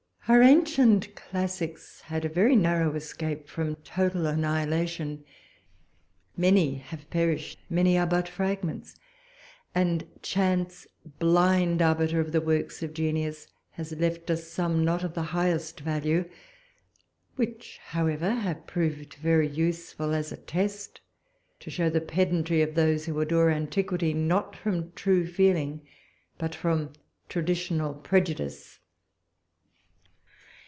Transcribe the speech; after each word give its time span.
Our 0.27 0.43
ancient 0.43 1.13
classics 1.15 2.01
had 2.01 2.23
a 2.23 2.29
very 2.29 2.55
narrow 2.55 2.95
escape 2.95 3.49
from 3.49 3.75
total 3.77 4.25
annihilation. 4.27 5.25
Many 6.37 6.75
have 6.75 7.09
perished: 7.09 7.59
many 7.69 7.97
are 7.97 8.07
but 8.07 8.29
fragments; 8.29 8.97
and 9.75 10.07
chance, 10.21 10.87
blind 11.19 11.81
arbiter 11.81 12.21
of 12.21 12.31
the 12.31 12.39
works 12.39 12.81
of 12.81 12.93
genius, 12.93 13.47
has 13.71 13.91
left 13.91 14.31
us 14.31 14.47
some, 14.47 14.85
not 14.85 15.03
of 15.03 15.15
the 15.15 15.21
highest 15.21 15.81
value; 15.81 16.29
which, 17.35 17.79
however, 17.87 18.29
have 18.31 18.65
proved 18.67 19.15
very 19.15 19.49
useful, 19.49 20.13
as 20.13 20.31
a 20.31 20.37
test 20.37 21.01
to 21.59 21.69
show 21.69 21.89
the 21.89 21.99
pedantry 21.99 22.61
of 22.61 22.75
those 22.75 23.05
who 23.05 23.19
adore 23.19 23.49
antiquity 23.49 24.13
not 24.13 24.55
from 24.55 24.93
true 24.93 25.27
feeling, 25.27 25.81
but 26.37 26.55
from 26.55 26.93
traditional 27.27 27.93
prejudice. 27.93 28.77